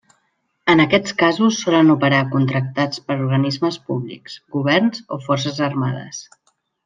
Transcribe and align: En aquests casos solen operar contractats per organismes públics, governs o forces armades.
En 0.73 0.79
aquests 0.85 1.13
casos 1.19 1.59
solen 1.65 1.93
operar 1.95 2.21
contractats 2.31 3.03
per 3.09 3.17
organismes 3.27 3.77
públics, 3.91 4.39
governs 4.57 5.05
o 5.17 5.21
forces 5.29 5.61
armades. 5.69 6.25